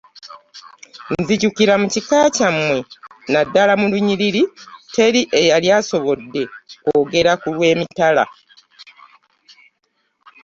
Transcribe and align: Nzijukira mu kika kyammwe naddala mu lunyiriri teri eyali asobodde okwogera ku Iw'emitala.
Nzijukira 1.19 1.73
mu 1.81 1.87
kika 1.93 2.19
kyammwe 2.35 2.75
naddala 3.31 3.73
mu 3.81 3.85
lunyiriri 3.91 4.43
teri 4.93 5.21
eyali 5.41 5.67
asobodde 5.79 6.41
okwogera 6.87 7.31
ku 7.41 7.47
Iw'emitala. 7.55 8.23